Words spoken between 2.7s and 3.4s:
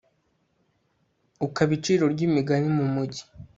mu mugi